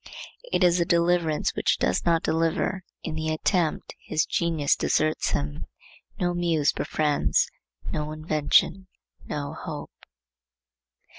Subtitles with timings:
[0.51, 2.81] It is a deliverance which does not deliver.
[3.03, 5.67] In the attempt his genius deserts him;
[6.19, 7.51] no muse befriends;
[7.93, 8.87] no invention,
[9.27, 9.91] no hope.